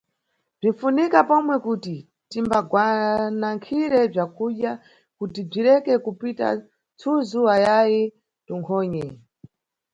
Bzinʼfunika 0.59 1.19
pomwe 1.29 1.55
kuti 1.65 1.95
timbagwanankhire 2.31 4.01
bzakudya 4.13 4.71
kuti 5.17 5.39
bzireke 5.49 5.93
kupita 6.05 6.47
tsuzu 6.99 7.41
ayayi 7.55 8.01
tunkhonye. 8.45 9.05